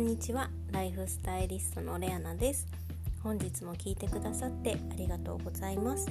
[0.00, 0.48] んにちは。
[0.72, 2.66] ライフスタイリストのレアナです。
[3.22, 6.06] 本日も聞いてくださってありがとうございます。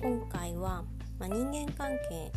[0.00, 0.84] 今回は、
[1.18, 2.30] まあ、人間関係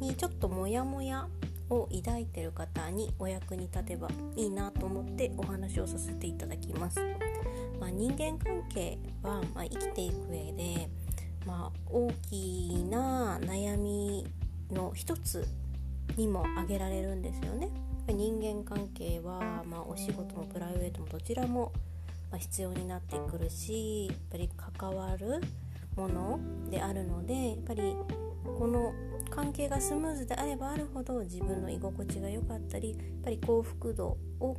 [0.00, 1.28] にちょっとモヤモヤ
[1.70, 6.98] を抱いている方にお役に立てばいいなと思ってお話をさせていただきます、
[7.78, 10.88] まあ、人間関係は、まあ、生きていく上で、
[11.46, 14.26] まあ、大きな悩み
[14.68, 15.46] の一つ
[16.16, 17.70] にも挙げられるんですよね。
[18.08, 21.70] 人間関係は、まあ、お仕事もプライベートもどちらも
[22.38, 25.42] 必要になってくるしやっぱり関わる
[25.96, 27.94] ものであるのでやっぱり
[28.58, 28.94] この
[29.28, 34.56] 関係がスムーズであればあるほど自分の居心地が良かったりやっぱり幸福度を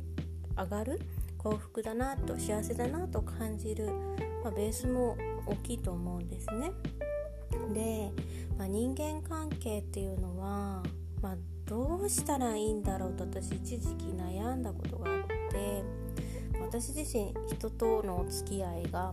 [0.56, 1.00] 上がる
[1.38, 3.90] 幸福だなと幸せだなと感じる、
[4.44, 6.72] まあ、ベースも大きいと思うんですね。
[7.74, 8.10] で、
[8.56, 10.82] まあ、人間関係っていうのは、
[11.20, 15.23] まあ、どうしたらいいんだろうと私一時期悩んだことがあ
[15.54, 15.84] て
[16.60, 19.12] 私自身人とのお付き合いが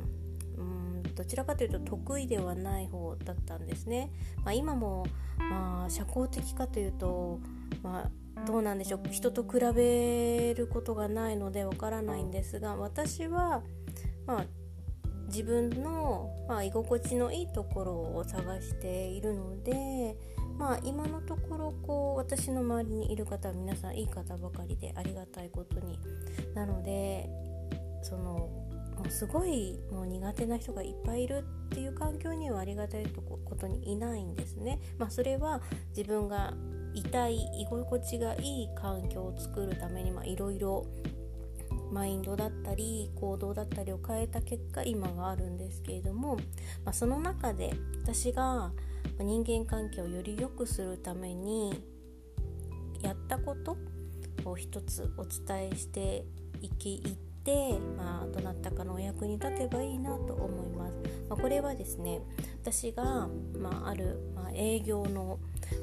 [0.58, 4.11] うんどちらかというと得意ではない方だったんですね。
[4.44, 5.06] まあ、今も、
[5.38, 7.39] まあ、社交的かというと、
[7.83, 13.61] まあ、どうなんでしょう人と比べることがないのでわからないんですが私は、
[14.26, 14.45] まあ、
[15.28, 20.17] 自分の、まあ、居心地のいいところを探しているので
[20.57, 25.99] まあ今のところこう私の周りにいる方は皆さんいい方ばかりでありがたいことに
[26.53, 27.30] なので
[28.03, 28.49] その
[29.02, 34.80] もうすごいもう苦手な人がいっぱいいるっていう環境にはありがたいことにいないんですね。
[34.99, 35.61] まあ、それは
[35.95, 36.53] 自分が
[36.93, 40.86] いたい居心地がいい環境を作るためにいろいろ
[41.91, 46.36] マインドだったり行動だったりを変えた結果今があるんですけれども、
[46.86, 48.71] まあ、その中で私が
[49.22, 51.83] 人間関係をより良くするために
[53.02, 53.77] やったこと
[54.45, 56.23] を一つお伝えして
[56.61, 60.93] いきいって、まあ、どなたかのお役に立てばいいなと思います。
[61.30, 62.21] まあ、これはですね
[62.61, 63.27] 私が、
[63.58, 65.39] まあ、ある、まあ、営業の、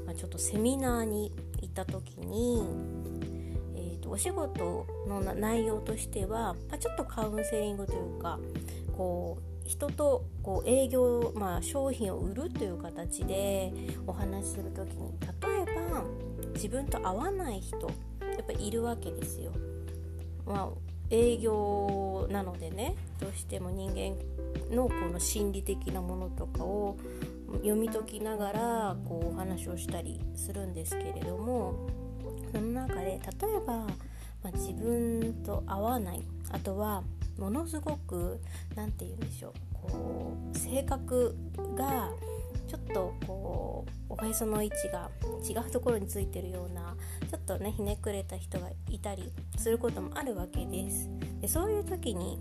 [0.06, 2.62] まあ、ちょっとセミナーに行った時に、
[3.74, 8.38] えーと、お仕事の内容としては、まあ、ちょっとカウンセリングというか
[8.96, 13.70] こう人とこう営業、まあ、商品を売るという形で
[14.06, 16.04] お話しする時に例えば
[16.54, 17.86] 自分と合わない人や
[18.40, 19.52] っぱいるわけですよ。
[20.46, 20.68] まあ、
[21.10, 24.16] 営業なのでねどうしても人間
[24.74, 26.96] のこの心理的なものとかを
[27.56, 31.74] 読み解きながらこうお話をしたりするんですけれども
[32.52, 33.20] その中で例え
[33.66, 33.86] ば、ま
[34.44, 37.02] あ、自分と合わないあとは
[37.38, 38.40] ものすごく
[38.74, 41.36] 何て言うんでしょうこう性格
[41.76, 42.10] が
[42.66, 45.10] ちょっとこうおへその位置が
[45.48, 46.94] 違うところについてるような
[47.30, 51.08] ちょっとねひねくれた人がいたりすることもあるわけです。
[51.40, 52.38] でそういう時に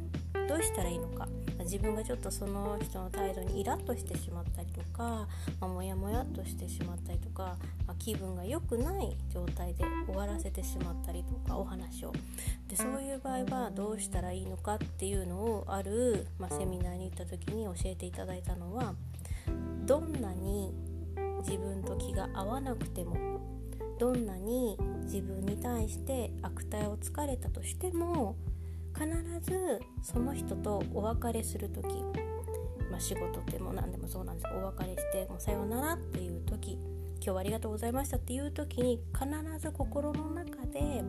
[0.50, 1.28] どうしたらいいのか
[1.60, 5.28] 自分がちょっとその人の態度にイラッとしてしまったりとか、
[5.60, 12.14] まあ、モヤモヤっとしてしまったりとか、まあ、気分が良くない状態で終わらせてしまったりとかお話を
[12.68, 18.94] でそういう場合はどうしたらいいのかっていうのをある、まあ、セミナーに行った時に教えていただいたのは
[19.86, 20.74] どんなに
[21.40, 23.40] 自分と気が合わなくても
[24.00, 28.36] どんなに自分に対して悪態をつかれたとしても
[28.94, 29.08] 必
[29.42, 31.88] ずその人とお別れする時、
[32.92, 39.28] まあ、仕事っても何でもそうなんですお別れしてもうさようならっていう時今日はありがとうございましたっていう時に必
[39.60, 41.04] ず心の中で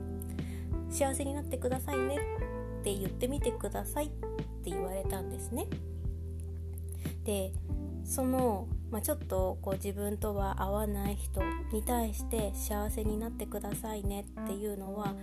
[0.91, 2.17] 幸せになってくださいね
[2.81, 5.67] って言ってみてくださいって言われたんですね。
[7.25, 7.53] で
[8.05, 15.15] その、まあ、ちょっとこう自分とは合わない人に対して幸せになってくださいねっていうのは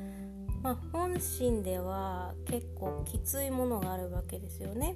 [0.65, 4.95] まあ、本心では結構きついものがあるわけですよね。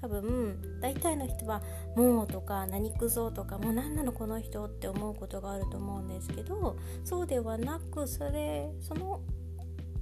[0.00, 1.62] 多分大体の人は
[1.94, 9.20] 「もう」とか「何くぞ」とか「もう何なのこの人」って思うことがあると思うんですけどそうではなくそれその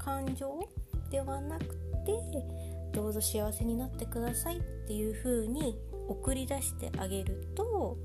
[0.03, 0.69] 感情
[1.11, 1.65] ではなく
[2.05, 2.13] て
[2.93, 7.97] どうぞ幸せになってくださいっていう風に送り出してあげると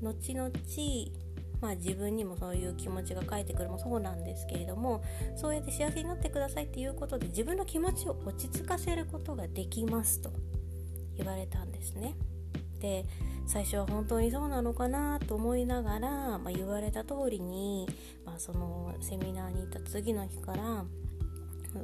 [0.00, 0.50] 後々
[1.60, 5.02] まあ、自分にもそういう気持ちが返ってくるもそうなんですけれども
[5.34, 10.30] そうやって幸せになってくださいっていうことで自分の気持ちを落ち着かせることができますと
[11.16, 12.16] 言われたんですね。
[12.84, 13.06] で
[13.46, 17.88] 最初は本当にそうなのかなと思いながら、まあ、言われた通りに、
[18.26, 20.84] まあ、そのセミナーに行った次の日から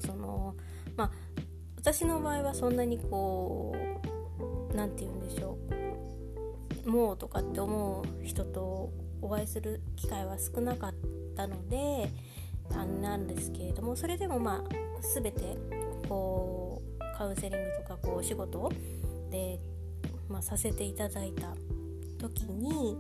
[0.01, 0.55] その
[0.97, 1.11] まあ
[1.79, 3.75] 私の場合はそんなにこ
[4.73, 5.57] う何て言うんでしょ
[6.85, 8.93] うもうとかって思う人と
[9.23, 10.95] お会いする機会は少なかっ
[11.35, 12.11] たので
[13.01, 14.75] なんですけれどもそれでもまあ
[15.15, 15.57] 全て
[16.09, 18.71] こうカウンセリングとかこうお仕事
[19.31, 19.59] で、
[20.31, 21.55] まあ、させていただいた
[22.19, 22.97] 時に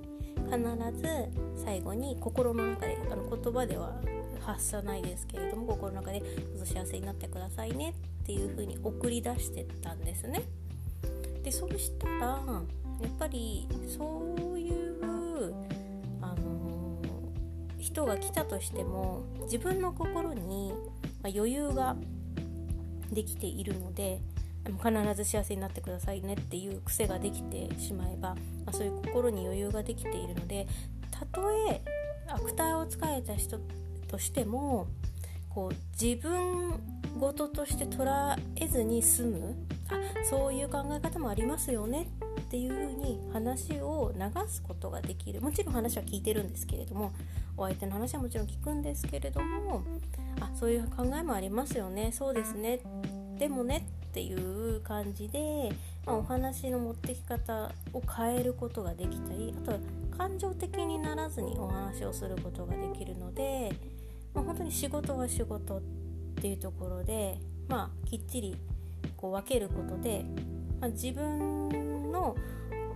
[0.50, 0.58] 必
[1.00, 4.00] ず最後に心の中であの言葉では
[4.40, 6.20] 発さないですけれども心の中で
[6.56, 10.42] 「どうぞ幸せになってくださいね」っていう風に送り出してたんですね。
[11.42, 15.54] でそうしたらやっぱりそういう
[16.20, 16.98] あの
[17.78, 20.74] 人が来たとしても自分の心に
[21.24, 21.96] 余裕が
[23.10, 24.20] できているので
[24.64, 28.36] 必ず幸せになってくださいねっていう癖ができてしまえば、ま
[28.66, 30.66] あ、そういう心に余裕ができているので
[31.10, 31.80] たとえ
[32.28, 33.58] 悪態をつかれた人
[34.08, 34.86] としても
[35.48, 36.80] こう自分
[37.18, 39.56] 事として捉えずに済む
[39.88, 42.06] あそういう考え方もありますよね
[42.40, 45.40] っていうふうに話を流すことができる。
[45.40, 47.12] もちろん話は聞いてるんですけれども
[47.56, 49.82] お相手の話はもちろん聞くんですけれども
[50.40, 52.12] あそういう考えもありますよね。
[52.12, 52.80] そうですね。
[53.38, 55.72] でもねっていう感じで、
[56.04, 59.78] まあ、お話の持ってき方を変えることができたりあとは
[60.18, 63.72] 感情的にならずにお話をすることができるので、
[64.34, 65.80] まあ、本当に仕事は仕事っ
[66.40, 68.56] ていうところで、まあ、きっちり
[69.16, 70.24] こう分けることで、
[70.80, 72.34] まあ、自分の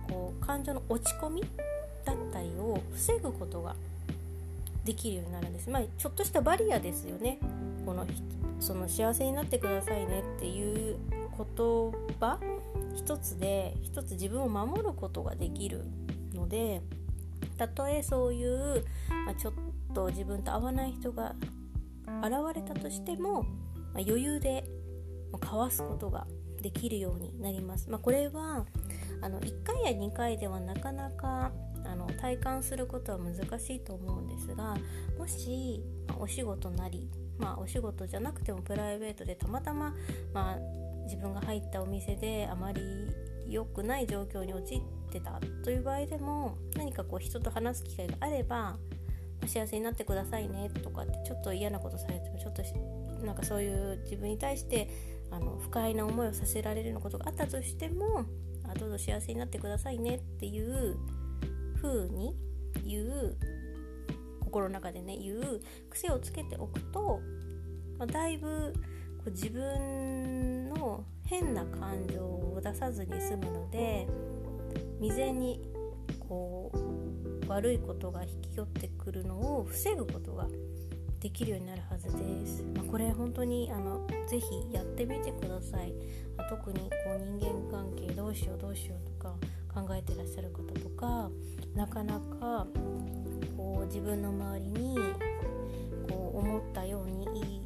[0.09, 1.43] こう感情の落ち込み
[2.03, 3.73] だったりを防ぐことが
[4.83, 5.69] できるようになるんです。
[5.69, 7.39] まあ、ちょっとしたバリアですよね。
[7.85, 8.05] この
[8.59, 10.97] その幸せになってくださいねっていう
[11.37, 12.39] 言葉
[12.95, 15.83] 一つで一つ自分を守ることができる
[16.33, 16.81] ので
[17.57, 18.85] たとえそういう、
[19.25, 19.53] まあ、ちょっ
[19.93, 21.35] と自分と合わない人が
[22.21, 24.65] 現れたとしても、まあ、余裕で
[25.39, 26.25] かわすことが
[26.61, 27.89] できるようになります。
[27.89, 28.65] まあ、これは
[29.21, 31.51] あの1回や2回ではなかなか
[31.85, 34.75] あの体感することは難しいと思うんですが
[35.17, 39.93] もし、まあ、お仕事なりまあ、お仕事じゃなくてもプライベートでたまたま、
[40.33, 40.57] まあ、
[41.03, 42.81] 自分が入ったお店であまり
[43.47, 48.77] 良くない状況に陥ってたという場合でも何かこう人と話す機会があれば
[49.45, 52.63] 幸せになってくださいねとかってちょっと嫌なことされてもちょっと
[53.25, 54.89] なんかそういう自分に対して
[55.31, 58.25] あの不快な思いをさせられるようなことがあったとしても
[58.63, 60.97] あどうぞ幸せになってくださいねっていう
[61.81, 62.35] 風に
[62.83, 63.37] 言う
[64.55, 65.59] 心の中でね言う
[65.89, 67.19] 癖をつけておくと、
[67.99, 68.71] まあ、だいぶ
[69.17, 74.07] こう自分の変な感情を出さずに済むので
[75.01, 75.59] 未然に
[76.19, 80.47] こう悪いことが引き寄ってくるのを防ぐことが
[81.19, 82.63] できるようになるはずです。
[82.75, 85.93] まあ、これ本当にあのぜひやってみてください。
[86.37, 86.87] あ、特にこ
[87.17, 89.35] う人間関係どうしようどうしようとか
[89.75, 91.29] 考えてらっしゃる方とか
[91.75, 92.65] なかなか
[93.57, 94.97] こう自分の周りに
[96.09, 97.61] こう思ったようにいい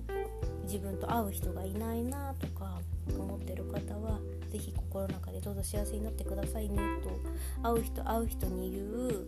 [0.64, 4.20] 自分と会う人がいないなとか思ってる方は
[4.50, 7.10] 是非心の中でどうぞ幸せになってくださいねと
[7.64, 9.28] 会う人会う人に言う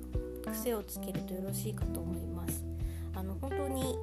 [0.51, 2.65] 癖をつけるとよろしいかと思います。
[3.13, 3.95] あの本当に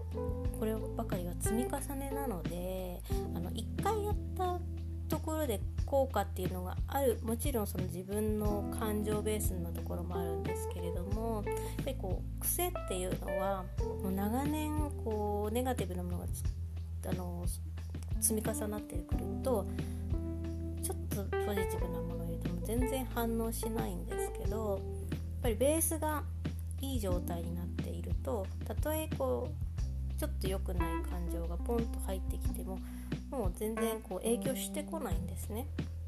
[0.58, 3.00] こればかりは積み重ねなので
[3.34, 4.60] あの1回やった
[5.08, 7.18] ところで効果っていうのがある。
[7.22, 13.64] もちろんその自分の感情ベースのところもあるんですけれどもやっぱりこう癖っていうのは
[14.02, 14.70] もう長年
[15.02, 16.24] こうネガティブなものが
[17.10, 17.44] あの
[18.20, 19.66] 積み重なってくると
[20.82, 24.80] ちょっとポジティブなものを入れても全然反応しないんですけど
[25.10, 26.22] やっぱりベースが
[26.80, 32.78] いい状態になっているとたとえこうちょっと良くない感情がポンと入ってきても
[33.30, 35.66] もう全然こう影響してこないんですね。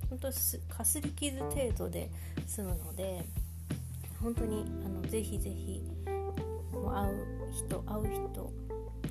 [0.09, 0.29] 本当
[0.75, 2.11] かすり傷程度で
[2.47, 3.25] 済むので
[4.21, 5.83] 本当にあのぜひぜひ
[6.73, 8.53] もう会う人会う人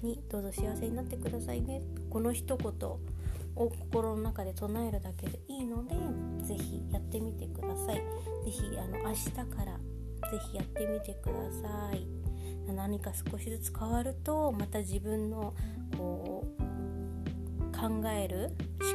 [0.02, 2.90] にどうぞ幸せになってくださいねこの一言
[3.56, 5.96] を心の中で唱えるだけでいいので
[6.46, 7.96] ぜひやってみてください。
[7.96, 8.02] ぜ
[8.52, 9.78] ひあの明日から
[10.30, 12.06] ぜひやってみてください。
[12.74, 15.54] 何か少しずつ変わるとまた自分の
[15.98, 16.69] こう
[17.80, 18.52] 考える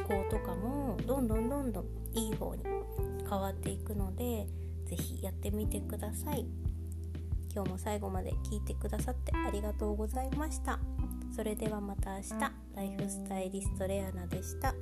[0.07, 2.63] 思考とかもどんどんどんどんいい方に
[3.27, 4.47] 変わっていくので
[4.85, 6.45] 是非やってみてください。
[7.53, 10.79] 今日も最後まで聞いてくださってありがとうございました。
[11.35, 12.65] それではまた明日。
[12.75, 14.75] ライフスタイリストレアナでした。